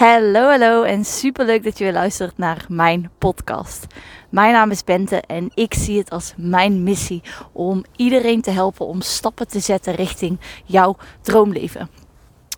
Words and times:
Hallo, 0.00 0.48
hallo 0.48 0.82
en 0.82 1.04
super 1.04 1.46
leuk 1.46 1.64
dat 1.64 1.78
je 1.78 1.84
weer 1.84 1.92
luistert 1.92 2.38
naar 2.38 2.64
mijn 2.68 3.10
podcast. 3.18 3.86
Mijn 4.30 4.52
naam 4.52 4.70
is 4.70 4.84
Bente 4.84 5.20
en 5.20 5.50
ik 5.54 5.74
zie 5.74 5.98
het 5.98 6.10
als 6.10 6.34
mijn 6.36 6.82
missie 6.82 7.22
om 7.52 7.84
iedereen 7.96 8.40
te 8.40 8.50
helpen 8.50 8.86
om 8.86 9.00
stappen 9.00 9.48
te 9.48 9.60
zetten 9.60 9.94
richting 9.94 10.40
jouw 10.64 10.96
droomleven. 11.20 11.90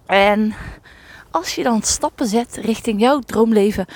En 0.06 0.54
als 1.30 1.54
je 1.54 1.62
dan 1.62 1.82
stappen 1.82 2.26
zet 2.26 2.56
richting 2.56 3.00
jouw 3.00 3.18
droomleven, 3.18 3.86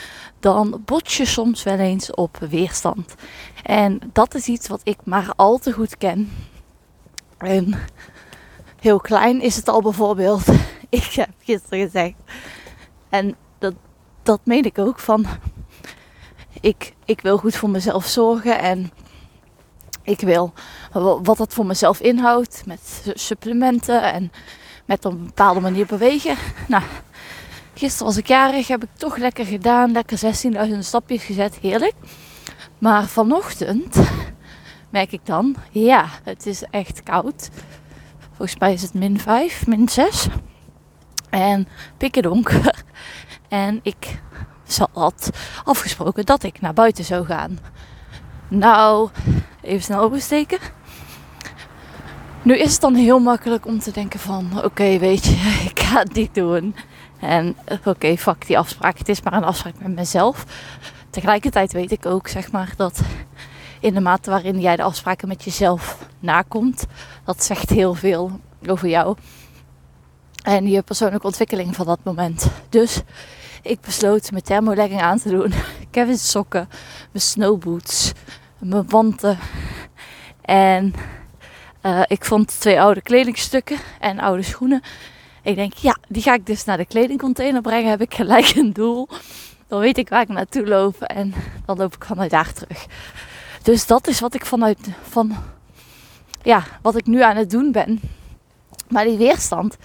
dan 0.40 0.82
bot 0.84 1.12
je 1.12 1.24
soms 1.24 1.62
wel 1.62 1.78
eens 1.78 2.10
op 2.10 2.38
weerstand. 2.50 3.14
En 3.62 4.00
dat 4.12 4.34
is 4.34 4.46
iets 4.46 4.68
wat 4.68 4.80
ik 4.84 4.98
maar 5.04 5.32
al 5.36 5.58
te 5.58 5.72
goed 5.72 5.96
ken. 5.96 6.32
En 7.38 7.74
heel 8.80 9.00
klein 9.00 9.40
is 9.40 9.56
het 9.56 9.68
al 9.68 9.82
bijvoorbeeld. 9.82 10.46
Ik 10.88 11.12
heb 11.12 11.30
gisteren 11.38 11.84
gezegd 11.84 12.14
en 13.16 13.36
dat, 13.58 13.74
dat 14.22 14.40
meen 14.44 14.64
ik 14.64 14.78
ook 14.78 14.98
van. 14.98 15.26
Ik, 16.60 16.94
ik 17.04 17.20
wil 17.20 17.38
goed 17.38 17.56
voor 17.56 17.70
mezelf 17.70 18.06
zorgen 18.06 18.58
en 18.58 18.90
ik 20.02 20.20
wil 20.20 20.52
wat 21.22 21.36
dat 21.36 21.54
voor 21.54 21.66
mezelf 21.66 22.00
inhoudt 22.00 22.62
met 22.66 23.12
supplementen 23.14 24.02
en 24.12 24.32
met 24.84 25.04
op 25.04 25.12
een 25.12 25.24
bepaalde 25.24 25.60
manier 25.60 25.86
bewegen. 25.86 26.36
Nou, 26.68 26.82
gisteren 27.74 28.06
was 28.06 28.16
ik 28.16 28.26
jarig, 28.26 28.68
heb 28.68 28.82
ik 28.82 28.90
toch 28.94 29.16
lekker 29.16 29.46
gedaan, 29.46 29.92
lekker 29.92 30.18
16.000 30.70 30.78
stapjes 30.78 31.24
gezet, 31.24 31.58
heerlijk. 31.60 31.94
Maar 32.78 33.06
vanochtend 33.06 33.96
merk 34.90 35.12
ik 35.12 35.26
dan, 35.26 35.56
ja, 35.70 36.06
het 36.22 36.46
is 36.46 36.62
echt 36.70 37.02
koud. 37.02 37.50
Volgens 38.36 38.58
mij 38.58 38.72
is 38.72 38.82
het 38.82 38.94
min 38.94 39.20
5, 39.20 39.66
min 39.66 39.88
6. 39.88 40.26
En 41.30 41.68
pikken 41.96 42.22
donker. 42.22 42.75
En 43.56 43.80
ik 43.82 44.20
had 44.92 45.30
afgesproken 45.64 46.26
dat 46.26 46.42
ik 46.42 46.60
naar 46.60 46.72
buiten 46.72 47.04
zou 47.04 47.26
gaan. 47.26 47.58
Nou, 48.48 49.10
even 49.62 49.82
snel 49.82 50.00
oversteken. 50.00 50.58
Nu 52.42 52.58
is 52.58 52.72
het 52.72 52.80
dan 52.80 52.94
heel 52.94 53.18
makkelijk 53.18 53.66
om 53.66 53.78
te 53.78 53.90
denken 53.90 54.20
van... 54.20 54.64
Oké, 54.64 54.98
weet 54.98 55.24
je, 55.24 55.64
ik 55.70 55.80
ga 55.80 55.98
het 55.98 56.14
niet 56.14 56.34
doen. 56.34 56.74
En 57.20 57.56
oké, 57.68 57.88
okay, 57.88 58.18
fuck 58.18 58.46
die 58.46 58.58
afspraak. 58.58 58.98
Het 58.98 59.08
is 59.08 59.22
maar 59.22 59.32
een 59.32 59.44
afspraak 59.44 59.74
met 59.78 59.94
mezelf. 59.94 60.44
Tegelijkertijd 61.10 61.72
weet 61.72 61.92
ik 61.92 62.06
ook, 62.06 62.28
zeg 62.28 62.52
maar, 62.52 62.72
dat 62.76 63.00
in 63.80 63.94
de 63.94 64.00
mate 64.00 64.30
waarin 64.30 64.60
jij 64.60 64.76
de 64.76 64.82
afspraken 64.82 65.28
met 65.28 65.44
jezelf 65.44 65.98
nakomt... 66.18 66.86
Dat 67.24 67.44
zegt 67.44 67.70
heel 67.70 67.94
veel 67.94 68.40
over 68.66 68.88
jou 68.88 69.16
en 70.46 70.66
je 70.66 70.82
persoonlijke 70.82 71.26
ontwikkeling 71.26 71.74
van 71.74 71.86
dat 71.86 71.98
moment. 72.02 72.50
Dus 72.68 73.02
ik 73.62 73.80
besloot 73.80 74.30
mijn 74.30 74.42
thermolegging 74.42 75.00
aan 75.00 75.18
te 75.18 75.28
doen. 75.28 75.52
Kevin's 75.90 76.30
sokken, 76.30 76.68
mijn 77.12 77.24
snowboots, 77.24 78.12
mijn 78.58 78.88
wanten. 78.88 79.38
En 80.40 80.94
uh, 81.82 82.02
ik 82.06 82.24
vond 82.24 82.60
twee 82.60 82.80
oude 82.80 83.02
kledingstukken 83.02 83.78
en 84.00 84.18
oude 84.18 84.42
schoenen. 84.42 84.82
Ik 85.42 85.54
denk, 85.54 85.72
ja, 85.72 85.96
die 86.08 86.22
ga 86.22 86.34
ik 86.34 86.46
dus 86.46 86.64
naar 86.64 86.76
de 86.76 86.86
kledingcontainer 86.86 87.60
brengen. 87.60 87.90
Heb 87.90 88.00
ik 88.00 88.14
gelijk 88.14 88.54
een 88.54 88.72
doel. 88.72 89.08
Dan 89.68 89.80
weet 89.80 89.98
ik 89.98 90.08
waar 90.08 90.22
ik 90.22 90.28
naartoe 90.28 90.66
loop 90.66 91.02
en 91.02 91.34
dan 91.64 91.76
loop 91.76 91.94
ik 91.94 92.04
vanuit 92.04 92.30
daar 92.30 92.52
terug. 92.52 92.86
Dus 93.62 93.86
dat 93.86 94.06
is 94.06 94.20
wat 94.20 94.34
ik 94.34 94.46
vanuit 94.46 94.78
van 95.08 95.36
ja, 96.42 96.64
wat 96.82 96.96
ik 96.96 97.06
nu 97.06 97.22
aan 97.22 97.36
het 97.36 97.50
doen 97.50 97.72
ben. 97.72 98.00
Maar 98.88 99.04
die 99.04 99.18
weerstand, 99.18 99.76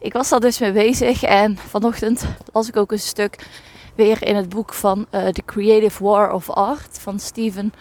ik 0.00 0.12
was 0.12 0.28
daar 0.28 0.40
dus 0.40 0.58
mee 0.58 0.72
bezig 0.72 1.22
en 1.22 1.56
vanochtend 1.56 2.24
las 2.52 2.68
ik 2.68 2.76
ook 2.76 2.92
een 2.92 2.98
stuk 2.98 3.46
weer 3.94 4.22
in 4.22 4.36
het 4.36 4.48
boek 4.48 4.74
van 4.74 5.06
uh, 5.10 5.26
The 5.26 5.42
Creative 5.44 6.04
War 6.04 6.32
of 6.32 6.50
Art 6.50 6.98
van 6.98 7.18
Steven 7.18 7.72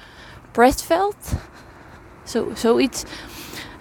Pressfield. 0.52 1.16
Zo, 2.24 2.52
zoiets. 2.56 3.04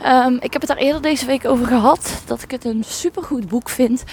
Um, 0.07 0.35
ik 0.41 0.53
heb 0.53 0.61
het 0.61 0.71
daar 0.71 0.77
eerder 0.77 1.03
deze 1.03 1.27
week 1.27 1.45
over 1.45 1.67
gehad 1.67 2.23
dat 2.27 2.43
ik 2.43 2.51
het 2.51 2.65
een 2.65 2.85
supergoed 2.85 3.49
boek 3.49 3.69
vind 3.69 4.05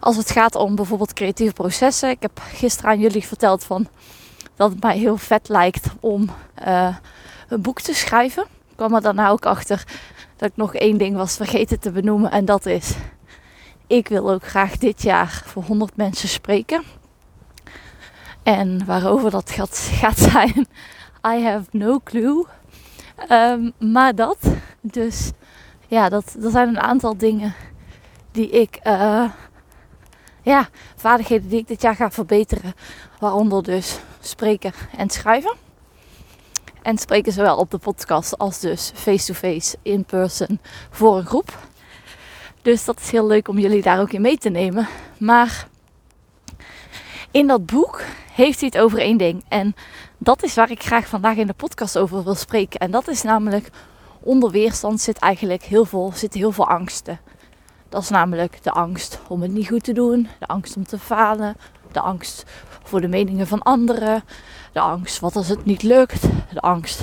als 0.00 0.16
het 0.16 0.30
gaat 0.30 0.54
om 0.54 0.74
bijvoorbeeld 0.74 1.12
creatieve 1.12 1.52
processen. 1.52 2.10
Ik 2.10 2.22
heb 2.22 2.40
gisteren 2.52 2.90
aan 2.90 3.00
jullie 3.00 3.26
verteld 3.26 3.64
van 3.64 3.88
dat 4.56 4.70
het 4.70 4.82
mij 4.82 4.98
heel 4.98 5.16
vet 5.16 5.48
lijkt 5.48 5.86
om 6.00 6.30
uh, 6.66 6.96
een 7.48 7.62
boek 7.62 7.80
te 7.80 7.94
schrijven. 7.94 8.42
Ik 8.42 8.76
kwam 8.76 8.94
er 8.94 9.02
daarna 9.02 9.28
ook 9.28 9.46
achter 9.46 9.84
dat 10.36 10.48
ik 10.48 10.56
nog 10.56 10.74
één 10.74 10.98
ding 10.98 11.16
was 11.16 11.36
vergeten 11.36 11.80
te 11.80 11.90
benoemen 11.90 12.30
en 12.30 12.44
dat 12.44 12.66
is 12.66 12.94
ik 13.86 14.08
wil 14.08 14.30
ook 14.30 14.46
graag 14.46 14.76
dit 14.76 15.02
jaar 15.02 15.42
voor 15.46 15.62
100 15.62 15.96
mensen 15.96 16.28
spreken. 16.28 16.82
En 18.42 18.84
waarover 18.86 19.30
dat 19.30 19.50
gaat, 19.50 19.78
gaat 19.92 20.18
zijn, 20.18 20.66
I 21.26 21.44
have 21.44 21.64
no 21.70 22.00
clue. 22.04 22.46
Um, 23.30 23.72
maar 23.78 24.14
dat, 24.14 24.38
dus 24.80 25.32
ja, 25.86 26.08
dat, 26.08 26.36
er 26.42 26.50
zijn 26.50 26.68
een 26.68 26.80
aantal 26.80 27.16
dingen 27.16 27.54
die 28.30 28.50
ik, 28.50 28.80
uh, 28.84 29.30
ja, 30.42 30.68
vaardigheden 30.96 31.48
die 31.48 31.58
ik 31.58 31.68
dit 31.68 31.82
jaar 31.82 31.96
ga 31.96 32.10
verbeteren. 32.10 32.74
Waaronder 33.18 33.62
dus 33.62 33.98
spreken 34.20 34.72
en 34.96 35.10
schrijven. 35.10 35.56
En 36.82 36.98
spreken 36.98 37.32
zowel 37.32 37.56
op 37.56 37.70
de 37.70 37.78
podcast 37.78 38.38
als 38.38 38.60
dus 38.60 38.92
face-to-face, 38.94 39.76
in 39.82 40.04
person, 40.04 40.60
voor 40.90 41.16
een 41.16 41.26
groep. 41.26 41.58
Dus 42.64 42.84
dat 42.84 43.00
is 43.00 43.10
heel 43.10 43.26
leuk 43.26 43.48
om 43.48 43.58
jullie 43.58 43.82
daar 43.82 44.00
ook 44.00 44.12
in 44.12 44.20
mee 44.20 44.38
te 44.38 44.48
nemen. 44.48 44.88
Maar 45.18 45.68
in 47.30 47.46
dat 47.46 47.66
boek 47.66 48.02
heeft 48.32 48.60
hij 48.60 48.68
het 48.72 48.82
over 48.82 48.98
één 48.98 49.16
ding. 49.16 49.44
En 49.48 49.74
dat 50.18 50.42
is 50.42 50.54
waar 50.54 50.70
ik 50.70 50.82
graag 50.82 51.06
vandaag 51.06 51.36
in 51.36 51.46
de 51.46 51.52
podcast 51.52 51.98
over 51.98 52.24
wil 52.24 52.34
spreken. 52.34 52.80
En 52.80 52.90
dat 52.90 53.08
is 53.08 53.22
namelijk 53.22 53.70
onder 54.20 54.50
weerstand 54.50 55.00
zit 55.00 55.18
eigenlijk 55.18 55.62
heel 55.62 55.84
veel, 55.84 56.12
zitten 56.14 56.40
heel 56.40 56.52
veel 56.52 56.68
angsten. 56.68 57.20
Dat 57.88 58.02
is 58.02 58.08
namelijk 58.08 58.62
de 58.62 58.70
angst 58.70 59.20
om 59.28 59.42
het 59.42 59.52
niet 59.52 59.68
goed 59.68 59.84
te 59.84 59.92
doen, 59.92 60.28
de 60.38 60.46
angst 60.46 60.76
om 60.76 60.86
te 60.86 60.98
falen, 60.98 61.56
de 61.92 62.00
angst 62.00 62.44
voor 62.82 63.00
de 63.00 63.08
meningen 63.08 63.46
van 63.46 63.62
anderen, 63.62 64.24
de 64.72 64.80
angst 64.80 65.20
wat 65.20 65.36
als 65.36 65.48
het 65.48 65.64
niet 65.64 65.82
lukt, 65.82 66.22
de 66.52 66.60
angst 66.60 67.02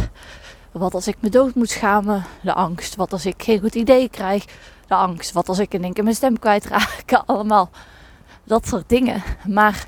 wat 0.72 0.94
als 0.94 1.08
ik 1.08 1.18
me 1.20 1.30
dood 1.30 1.56
moet 1.56 1.70
schamen, 1.70 2.26
de 2.42 2.54
angst 2.54 2.96
wat 2.96 3.12
als 3.12 3.26
ik 3.26 3.44
geen 3.44 3.60
goed 3.60 3.76
idee 3.76 4.10
krijg, 4.10 4.46
angst. 4.96 5.32
Wat 5.32 5.50
als 5.50 5.60
ik 5.60 5.74
in 5.74 5.84
één 5.84 5.94
keer 5.94 6.04
mijn 6.04 6.16
stem 6.16 6.40
kwijtraak? 6.40 7.14
Allemaal 7.26 7.70
dat 8.44 8.68
soort 8.68 8.90
dingen. 8.90 9.24
Maar 9.48 9.86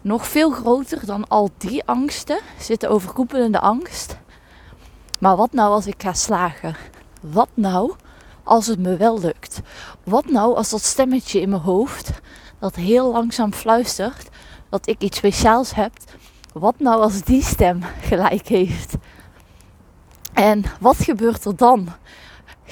nog 0.00 0.26
veel 0.26 0.50
groter 0.50 1.06
dan 1.06 1.28
al 1.28 1.50
die 1.58 1.84
angsten 1.84 2.38
zit 2.58 2.80
de 2.80 2.88
overkoepelende 2.88 3.60
angst. 3.60 4.16
Maar 5.18 5.36
wat 5.36 5.52
nou 5.52 5.70
als 5.70 5.86
ik 5.86 6.02
ga 6.02 6.12
slagen? 6.12 6.76
Wat 7.20 7.48
nou 7.54 7.94
als 8.42 8.66
het 8.66 8.78
me 8.78 8.96
wel 8.96 9.20
lukt? 9.20 9.60
Wat 10.04 10.30
nou 10.30 10.56
als 10.56 10.70
dat 10.70 10.82
stemmetje 10.82 11.40
in 11.40 11.48
mijn 11.48 11.62
hoofd 11.62 12.10
dat 12.58 12.74
heel 12.74 13.12
langzaam 13.12 13.52
fluistert 13.52 14.28
dat 14.68 14.88
ik 14.88 15.02
iets 15.02 15.16
speciaals 15.16 15.74
heb? 15.74 15.92
Wat 16.52 16.74
nou 16.78 17.00
als 17.00 17.22
die 17.22 17.42
stem 17.42 17.82
gelijk 18.00 18.48
heeft? 18.48 18.94
En 20.32 20.64
wat 20.80 20.96
gebeurt 20.96 21.44
er 21.44 21.56
dan? 21.56 21.88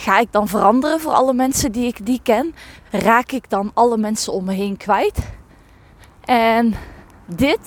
Ga 0.00 0.18
ik 0.18 0.32
dan 0.32 0.48
veranderen 0.48 1.00
voor 1.00 1.12
alle 1.12 1.32
mensen 1.32 1.72
die 1.72 1.86
ik 1.86 2.06
die 2.06 2.20
ken? 2.22 2.54
Raak 2.90 3.32
ik 3.32 3.50
dan 3.50 3.70
alle 3.74 3.96
mensen 3.96 4.32
om 4.32 4.44
me 4.44 4.52
heen 4.52 4.76
kwijt? 4.76 5.18
En 6.24 6.74
dit 7.26 7.58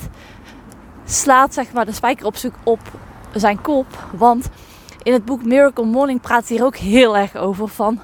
slaat 1.05 1.53
zeg 1.53 1.73
maar 1.73 1.85
de 1.85 1.91
spijker 1.91 2.25
op, 2.25 2.35
op 2.63 2.79
zijn 3.33 3.61
kop. 3.61 3.85
Want 4.11 4.49
in 5.03 5.13
het 5.13 5.25
boek 5.25 5.43
Miracle 5.43 5.85
Morning 5.85 6.21
praat 6.21 6.47
hij 6.47 6.57
hier 6.57 6.65
ook 6.65 6.75
heel 6.75 7.17
erg 7.17 7.35
over 7.35 7.67
van... 7.67 7.99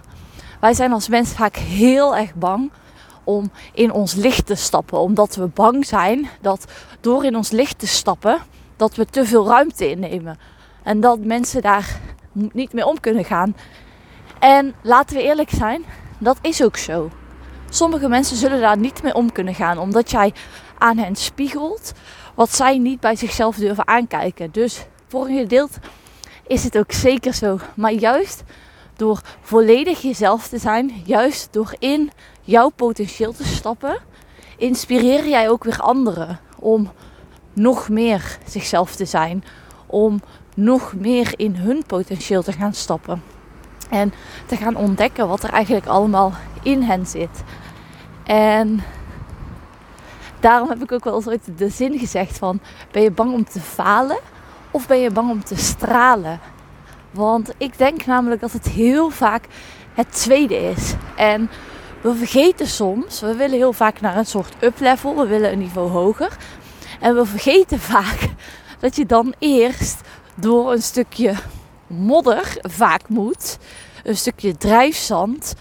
Wij 0.60 0.74
zijn 0.74 0.92
als 0.94 1.08
mensen 1.08 1.36
vaak 1.36 1.56
heel 1.56 2.16
erg 2.16 2.34
bang 2.34 2.72
om 3.24 3.52
in 3.74 3.92
ons 3.92 4.14
licht 4.14 4.46
te 4.46 4.56
stappen. 4.56 5.00
Omdat 5.00 5.36
we 5.36 5.48
bang 5.48 5.86
zijn 5.86 6.30
dat 6.42 6.66
door 7.02 7.26
in 7.26 7.36
ons 7.36 7.52
licht 7.52 7.80
te 7.80 7.88
stappen, 7.88 8.40
dat 8.76 8.96
we 8.96 9.06
te 9.06 9.26
veel 9.26 9.48
ruimte 9.48 9.90
innemen. 9.90 10.40
En 10.84 11.00
dat 11.00 11.20
mensen 11.20 11.62
daar 11.62 12.00
niet 12.32 12.74
mee 12.74 12.86
om 12.86 13.00
kunnen 13.00 13.26
gaan. 13.26 13.56
En 14.40 14.74
laten 14.82 15.16
we 15.16 15.24
eerlijk 15.24 15.50
zijn, 15.50 15.86
dat 16.18 16.38
is 16.42 16.64
ook 16.64 16.78
zo. 16.78 17.10
Sommige 17.70 18.08
mensen 18.08 18.38
zullen 18.38 18.60
daar 18.60 18.78
niet 18.78 19.04
mee 19.04 19.14
om 19.14 19.32
kunnen 19.32 19.56
gaan, 19.56 19.78
omdat 19.78 20.12
jij 20.12 20.34
aan 20.78 20.98
hen 20.98 21.16
spiegelt 21.16 21.94
wat 22.36 22.56
zij 22.56 22.78
niet 22.78 23.00
bij 23.00 23.16
zichzelf 23.16 23.56
durven 23.56 23.88
aankijken. 23.88 24.52
Dus 24.52 24.86
voor 25.08 25.28
een 25.28 25.38
gedeelte 25.38 25.80
is 26.48 26.64
het 26.64 26.78
ook 26.78 26.92
zeker 26.92 27.34
zo. 27.34 27.60
Maar 27.76 27.92
juist 27.92 28.44
door 28.96 29.22
volledig 29.42 30.02
jezelf 30.02 30.48
te 30.48 30.58
zijn, 30.58 31.02
juist 31.06 31.54
door 31.54 31.76
in 31.80 32.12
jouw 32.42 32.70
potentieel 32.70 33.34
te 33.34 33.46
stappen, 33.46 33.98
inspireer 34.58 35.28
jij 35.28 35.50
ook 35.50 35.64
weer 35.64 35.80
anderen 35.80 36.40
om 36.60 36.92
nog 37.54 37.90
meer 37.90 38.38
zichzelf 38.48 38.96
te 38.96 39.06
zijn, 39.06 39.44
om 39.86 40.22
nog 40.56 40.94
meer 40.94 41.34
in 41.36 41.56
hun 41.56 41.84
potentieel 41.88 42.44
te 42.44 42.52
gaan 42.52 42.74
stappen. 42.74 43.39
En 43.90 44.14
te 44.46 44.56
gaan 44.56 44.76
ontdekken 44.76 45.28
wat 45.28 45.44
er 45.44 45.50
eigenlijk 45.50 45.86
allemaal 45.86 46.34
in 46.64 46.82
hen 46.82 47.06
zit. 47.06 47.44
En 48.24 48.84
daarom 50.40 50.70
heb 50.70 50.84
ik 50.84 50.92
ook 50.92 51.04
wel 51.04 51.16
eens 51.16 51.28
ooit 51.28 51.58
de 51.58 51.70
zin 51.70 52.00
gezegd 52.00 52.38
van... 52.38 52.60
Ben 52.92 53.02
je 53.02 53.12
bang 53.12 53.34
om 53.34 53.46
te 53.46 53.60
falen 53.60 54.20
of 54.72 54.88
ben 54.88 55.00
je 55.00 55.12
bang 55.12 55.30
om 55.30 55.44
te 55.44 55.56
stralen? 55.56 56.40
Want 57.12 57.52
ik 57.58 57.78
denk 57.78 58.06
namelijk 58.06 58.42
dat 58.42 58.52
het 58.52 58.68
heel 58.68 59.10
vaak 59.10 59.46
het 59.94 60.12
tweede 60.12 60.56
is. 60.56 60.94
En 61.16 61.50
we 62.02 62.16
vergeten 62.16 62.68
soms, 62.68 63.22
we 63.22 63.36
willen 63.36 63.58
heel 63.58 63.74
vaak 63.74 64.02
naar 64.02 64.18
een 64.18 64.26
soort 64.26 64.54
up-level, 64.60 65.16
we 65.16 65.28
willen 65.28 65.52
een 65.52 65.60
niveau 65.60 65.90
hoger. 65.90 66.38
En 67.00 67.16
we 67.16 67.26
vergeten 67.26 67.80
vaak 67.80 68.20
dat 68.80 68.96
je 68.96 69.06
dan 69.06 69.34
eerst 69.40 70.02
door 70.36 70.72
een 70.72 70.82
stukje 70.82 71.34
modder 71.90 72.58
vaak 72.62 73.10
moet, 73.10 73.58
een 74.04 74.18
stukje 74.18 74.58
drijfzand, 74.58 75.54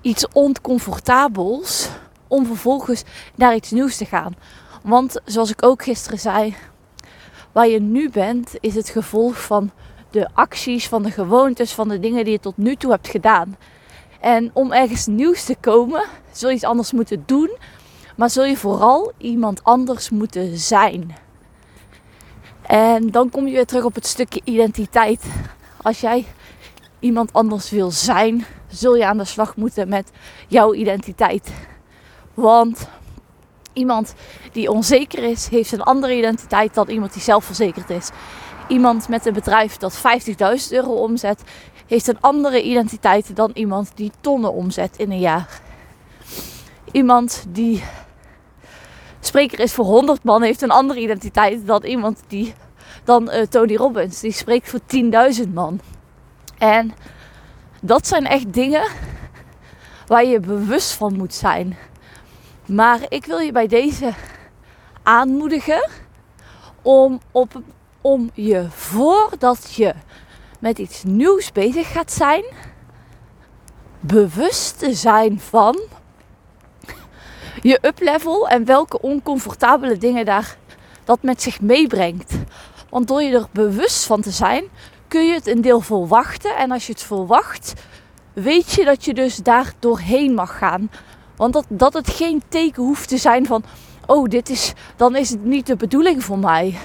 iets 0.00 0.28
oncomfortabels, 0.32 1.88
om 2.28 2.46
vervolgens 2.46 3.02
naar 3.34 3.54
iets 3.54 3.70
nieuws 3.70 3.96
te 3.96 4.04
gaan. 4.04 4.36
Want 4.82 5.20
zoals 5.24 5.50
ik 5.50 5.64
ook 5.64 5.82
gisteren 5.82 6.18
zei, 6.18 6.56
waar 7.52 7.68
je 7.68 7.80
nu 7.80 8.10
bent, 8.10 8.54
is 8.60 8.74
het 8.74 8.88
gevolg 8.88 9.42
van 9.42 9.70
de 10.10 10.28
acties, 10.32 10.88
van 10.88 11.02
de 11.02 11.10
gewoontes, 11.10 11.72
van 11.72 11.88
de 11.88 12.00
dingen 12.00 12.24
die 12.24 12.32
je 12.32 12.40
tot 12.40 12.56
nu 12.56 12.76
toe 12.76 12.90
hebt 12.90 13.08
gedaan. 13.08 13.56
En 14.20 14.50
om 14.52 14.72
ergens 14.72 15.06
nieuws 15.06 15.44
te 15.44 15.56
komen, 15.60 16.04
zul 16.32 16.48
je 16.48 16.54
iets 16.54 16.64
anders 16.64 16.92
moeten 16.92 17.22
doen, 17.26 17.56
maar 18.16 18.30
zul 18.30 18.44
je 18.44 18.56
vooral 18.56 19.12
iemand 19.18 19.64
anders 19.64 20.10
moeten 20.10 20.58
zijn. 20.58 21.16
En 22.66 23.10
dan 23.10 23.30
kom 23.30 23.46
je 23.46 23.52
weer 23.52 23.66
terug 23.66 23.84
op 23.84 23.94
het 23.94 24.06
stukje 24.06 24.40
identiteit. 24.44 25.24
Als 25.82 26.00
jij 26.00 26.24
iemand 26.98 27.32
anders 27.32 27.70
wil 27.70 27.90
zijn, 27.90 28.46
zul 28.68 28.96
je 28.96 29.06
aan 29.06 29.18
de 29.18 29.24
slag 29.24 29.56
moeten 29.56 29.88
met 29.88 30.10
jouw 30.48 30.74
identiteit. 30.74 31.50
Want 32.34 32.88
iemand 33.72 34.14
die 34.52 34.70
onzeker 34.70 35.22
is, 35.22 35.48
heeft 35.48 35.72
een 35.72 35.82
andere 35.82 36.16
identiteit 36.16 36.74
dan 36.74 36.88
iemand 36.88 37.12
die 37.12 37.22
zelfverzekerd 37.22 37.90
is. 37.90 38.10
Iemand 38.68 39.08
met 39.08 39.26
een 39.26 39.32
bedrijf 39.32 39.76
dat 39.76 39.96
50.000 39.96 40.02
euro 40.70 40.92
omzet, 40.92 41.42
heeft 41.86 42.06
een 42.06 42.20
andere 42.20 42.62
identiteit 42.62 43.36
dan 43.36 43.50
iemand 43.54 43.90
die 43.94 44.12
tonnen 44.20 44.52
omzet 44.52 44.96
in 44.96 45.10
een 45.10 45.18
jaar. 45.18 45.60
Iemand 46.92 47.44
die 47.48 47.82
spreker 49.26 49.60
is 49.60 49.72
voor 49.72 49.84
100 49.84 50.22
man, 50.22 50.42
heeft 50.42 50.62
een 50.62 50.70
andere 50.70 51.00
identiteit 51.00 51.66
dan 51.66 51.84
iemand 51.84 52.20
die 52.26 52.54
dan 53.04 53.30
uh, 53.30 53.42
Tony 53.42 53.76
Robbins, 53.76 54.20
die 54.20 54.32
spreekt 54.32 54.68
voor 54.68 54.80
10.000 55.44 55.52
man. 55.54 55.80
En 56.58 56.94
dat 57.80 58.06
zijn 58.06 58.26
echt 58.26 58.52
dingen 58.52 58.88
waar 60.06 60.24
je 60.24 60.40
bewust 60.40 60.92
van 60.92 61.16
moet 61.16 61.34
zijn. 61.34 61.76
Maar 62.66 63.00
ik 63.08 63.24
wil 63.24 63.38
je 63.38 63.52
bij 63.52 63.66
deze 63.66 64.12
aanmoedigen 65.02 65.88
om, 66.82 67.20
op, 67.30 67.60
om 68.00 68.30
je 68.34 68.66
voordat 68.70 69.74
je 69.74 69.94
met 70.58 70.78
iets 70.78 71.02
nieuws 71.04 71.52
bezig 71.52 71.92
gaat 71.92 72.12
zijn, 72.12 72.44
bewust 74.00 74.78
te 74.78 74.94
zijn 74.94 75.40
van 75.40 75.78
je 77.66 77.78
uplevel 77.82 78.48
en 78.48 78.64
welke 78.64 79.00
oncomfortabele 79.00 79.98
dingen 79.98 80.24
daar 80.24 80.56
dat 81.04 81.22
met 81.22 81.42
zich 81.42 81.60
meebrengt. 81.60 82.34
Want 82.90 83.08
door 83.08 83.22
je 83.22 83.32
er 83.32 83.46
bewust 83.52 84.04
van 84.04 84.20
te 84.20 84.30
zijn, 84.30 84.64
kun 85.08 85.26
je 85.26 85.34
het 85.34 85.46
een 85.46 85.60
deel 85.60 85.80
verwachten. 85.80 86.56
En 86.56 86.70
als 86.70 86.86
je 86.86 86.92
het 86.92 87.02
verwacht, 87.02 87.72
weet 88.32 88.72
je 88.72 88.84
dat 88.84 89.04
je 89.04 89.14
dus 89.14 89.36
daar 89.36 89.72
doorheen 89.78 90.34
mag 90.34 90.58
gaan. 90.58 90.90
Want 91.36 91.52
dat, 91.52 91.64
dat 91.68 91.92
het 91.92 92.10
geen 92.10 92.42
teken 92.48 92.82
hoeft 92.82 93.08
te 93.08 93.16
zijn 93.16 93.46
van, 93.46 93.64
oh, 94.06 94.28
dit 94.28 94.48
is, 94.48 94.72
dan 94.96 95.16
is 95.16 95.30
het 95.30 95.44
niet 95.44 95.66
de 95.66 95.76
bedoeling 95.76 96.24
voor 96.24 96.38
mij. 96.38 96.78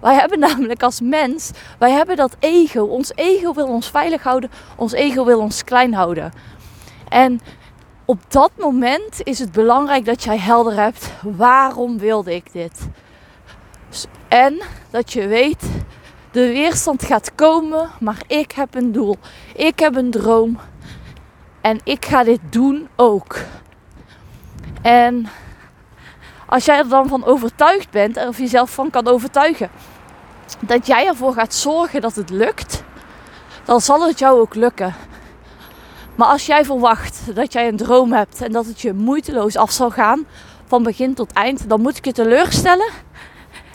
Wij 0.00 0.14
hebben 0.14 0.38
namelijk 0.38 0.82
als 0.82 1.00
mens, 1.00 1.50
wij 1.78 1.90
hebben 1.90 2.16
dat 2.16 2.36
ego. 2.38 2.82
Ons 2.82 3.12
ego 3.14 3.54
wil 3.54 3.66
ons 3.66 3.90
veilig 3.90 4.22
houden, 4.22 4.50
ons 4.76 4.92
ego 4.92 5.24
wil 5.24 5.38
ons 5.38 5.64
klein 5.64 5.94
houden. 5.94 6.32
En 7.08 7.40
op 8.06 8.20
dat 8.28 8.50
moment 8.58 9.20
is 9.22 9.38
het 9.38 9.52
belangrijk 9.52 10.04
dat 10.04 10.24
jij 10.24 10.38
helder 10.38 10.74
hebt, 10.74 11.10
waarom 11.22 11.98
wilde 11.98 12.34
ik 12.34 12.52
dit? 12.52 12.88
En 14.28 14.62
dat 14.90 15.12
je 15.12 15.26
weet, 15.26 15.62
de 16.30 16.46
weerstand 16.46 17.04
gaat 17.04 17.34
komen, 17.34 17.90
maar 18.00 18.22
ik 18.26 18.52
heb 18.52 18.74
een 18.74 18.92
doel. 18.92 19.16
Ik 19.54 19.78
heb 19.78 19.96
een 19.96 20.10
droom. 20.10 20.58
En 21.60 21.80
ik 21.84 22.04
ga 22.04 22.24
dit 22.24 22.40
doen 22.50 22.88
ook. 22.96 23.36
En 24.82 25.28
als 26.46 26.64
jij 26.64 26.78
er 26.78 26.88
dan 26.88 27.08
van 27.08 27.24
overtuigd 27.24 27.90
bent, 27.90 28.26
of 28.26 28.38
jezelf 28.38 28.70
van 28.70 28.90
kan 28.90 29.06
overtuigen, 29.06 29.70
dat 30.60 30.86
jij 30.86 31.06
ervoor 31.06 31.32
gaat 31.32 31.54
zorgen 31.54 32.00
dat 32.00 32.14
het 32.14 32.30
lukt, 32.30 32.82
dan 33.64 33.80
zal 33.80 34.06
het 34.06 34.18
jou 34.18 34.40
ook 34.40 34.54
lukken. 34.54 34.94
Maar 36.16 36.28
als 36.28 36.46
jij 36.46 36.64
verwacht 36.64 37.34
dat 37.34 37.52
jij 37.52 37.68
een 37.68 37.76
droom 37.76 38.12
hebt 38.12 38.42
en 38.42 38.52
dat 38.52 38.66
het 38.66 38.80
je 38.80 38.92
moeiteloos 38.92 39.56
af 39.56 39.70
zal 39.70 39.90
gaan, 39.90 40.26
van 40.66 40.82
begin 40.82 41.14
tot 41.14 41.32
eind, 41.32 41.68
dan 41.68 41.80
moet 41.80 41.96
ik 41.96 42.04
je 42.04 42.12
teleurstellen. 42.12 42.90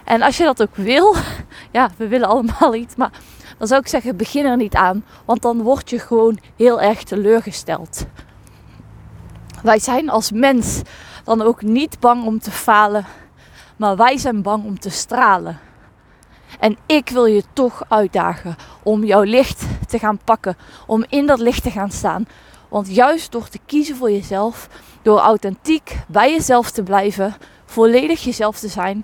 En 0.04 0.22
als 0.22 0.38
je 0.38 0.44
dat 0.44 0.62
ook 0.62 0.76
wil, 0.76 1.16
ja, 1.72 1.90
we 1.98 2.08
willen 2.08 2.28
allemaal 2.28 2.76
iets, 2.76 2.96
maar 2.96 3.12
dan 3.58 3.68
zou 3.68 3.82
ik 3.82 3.88
zeggen, 3.88 4.18
begin 4.18 4.46
er 4.46 4.58
niet 4.58 4.76
aan. 4.76 5.06
Want 5.26 5.42
dan 5.42 5.62
word 5.62 5.90
je 5.90 6.00
gewoon 6.00 6.40
heel 6.56 6.82
erg 6.82 7.04
teleurgesteld. 7.04 8.06
Wij 9.64 9.80
zijn 9.80 10.10
als 10.10 10.32
mens 10.32 10.82
dan 11.24 11.42
ook 11.42 11.62
niet 11.62 12.00
bang 12.00 12.26
om 12.26 12.40
te 12.40 12.52
falen, 12.52 13.06
maar 13.76 13.96
wij 13.96 14.18
zijn 14.18 14.42
bang 14.42 14.66
om 14.66 14.80
te 14.80 14.90
stralen. 14.90 15.60
En 16.60 16.78
ik 16.86 17.10
wil 17.10 17.26
je 17.26 17.44
toch 17.54 17.84
uitdagen 17.88 18.56
om 18.84 19.04
jouw 19.04 19.24
licht 19.24 19.64
te 19.88 20.00
gaan 20.00 20.20
pakken, 20.24 20.58
om 20.88 21.06
in 21.10 21.26
dat 21.26 21.40
licht 21.40 21.64
te 21.64 21.72
gaan 21.72 21.92
staan. 21.92 22.28
Want 22.70 22.96
juist 22.96 23.32
door 23.32 23.50
te 23.50 23.60
kiezen 23.66 23.96
voor 23.96 24.12
jezelf, 24.12 24.70
door 25.02 25.20
authentiek 25.20 25.98
bij 26.08 26.32
jezelf 26.32 26.72
te 26.72 26.84
blijven, 26.84 27.36
volledig 27.66 28.24
jezelf 28.24 28.60
te 28.60 28.68
zijn, 28.68 29.04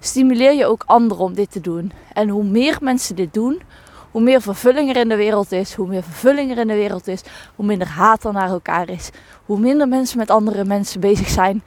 stimuleer 0.00 0.52
je 0.52 0.66
ook 0.66 0.82
anderen 0.86 1.24
om 1.24 1.34
dit 1.34 1.50
te 1.50 1.60
doen. 1.60 1.92
En 2.12 2.28
hoe 2.28 2.44
meer 2.44 2.78
mensen 2.80 3.16
dit 3.16 3.34
doen, 3.34 3.62
hoe 4.10 4.22
meer 4.22 4.42
vervulling 4.42 4.90
er 4.90 4.96
in 4.96 5.08
de 5.08 5.16
wereld 5.16 5.52
is, 5.52 5.74
hoe 5.74 5.86
meer 5.86 6.02
vervulling 6.02 6.50
er 6.50 6.58
in 6.58 6.68
de 6.68 6.74
wereld 6.74 7.06
is, 7.06 7.22
hoe 7.54 7.66
minder 7.66 7.88
haat 7.88 8.24
er 8.24 8.32
naar 8.32 8.48
elkaar 8.48 8.88
is, 8.88 9.10
hoe 9.44 9.58
minder 9.58 9.88
mensen 9.88 10.18
met 10.18 10.30
andere 10.30 10.64
mensen 10.64 11.00
bezig 11.00 11.28
zijn, 11.28 11.62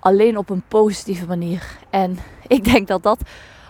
alleen 0.00 0.38
op 0.38 0.50
een 0.50 0.62
positieve 0.68 1.26
manier. 1.26 1.78
En 1.90 2.18
ik 2.46 2.64
denk 2.64 2.88
dat 2.88 3.02
dat 3.02 3.18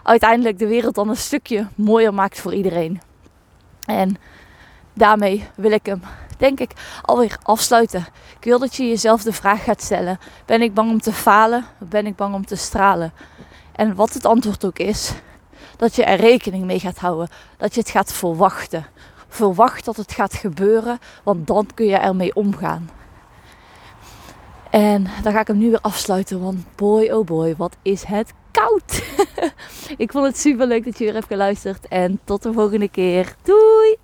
uiteindelijk 0.03 0.59
de 0.59 0.67
wereld 0.67 0.95
dan 0.95 1.09
een 1.09 1.17
stukje 1.17 1.67
mooier 1.75 2.15
maakt 2.15 2.41
voor 2.41 2.55
iedereen. 2.55 3.01
En 3.87 4.17
daarmee 4.93 5.47
wil 5.57 5.71
ik 5.71 5.87
hem, 5.87 6.03
denk 6.39 6.61
ik, 6.61 6.73
alweer 7.03 7.39
afsluiten. 7.43 8.07
Ik 8.39 8.45
wil 8.45 8.59
dat 8.59 8.77
je 8.77 8.89
jezelf 8.89 9.23
de 9.23 9.33
vraag 9.33 9.65
gaat 9.65 9.83
stellen: 9.83 10.19
ben 10.47 10.63
ik 10.63 10.75
bang 10.75 10.91
om 10.91 11.01
te 11.01 11.13
falen? 11.13 11.65
Ben 11.79 12.07
ik 12.07 12.17
bang 12.17 12.35
om 12.35 12.47
te 12.47 12.57
stralen? 12.57 13.13
En 13.73 13.95
wat 13.95 14.13
het 14.13 14.27
antwoord 14.27 14.65
ook 14.65 14.79
is, 14.79 15.13
dat 15.77 15.95
je 15.95 16.05
er 16.05 16.21
rekening 16.21 16.65
mee 16.65 16.81
gaat 16.81 16.99
houden. 16.99 17.29
Dat 17.57 17.75
je 17.75 17.81
het 17.81 17.91
gaat 17.91 18.13
verwachten. 18.13 18.87
Verwacht 19.29 19.85
dat 19.85 19.97
het 19.97 20.13
gaat 20.13 20.35
gebeuren, 20.35 20.99
want 21.23 21.47
dan 21.47 21.67
kun 21.75 21.87
je 21.87 21.97
ermee 21.97 22.35
omgaan. 22.35 22.91
En 24.71 25.07
dan 25.23 25.33
ga 25.33 25.41
ik 25.41 25.47
hem 25.47 25.59
nu 25.59 25.71
weer 25.71 25.81
afsluiten, 25.81 26.43
want 26.43 26.77
boy 26.77 27.09
oh 27.09 27.27
boy, 27.27 27.57
wat 27.57 27.77
is 27.83 28.05
het 28.05 28.33
koud. 28.53 29.03
ik 30.03 30.11
vond 30.13 30.27
het 30.27 30.39
super 30.39 30.67
leuk 30.67 30.85
dat 30.85 30.99
je 30.99 31.05
weer 31.05 31.15
hebt 31.15 31.27
geluisterd 31.27 31.89
en 31.89 32.21
tot 32.25 32.43
de 32.43 32.53
volgende 32.53 32.89
keer. 32.89 33.35
Doei! 33.43 34.02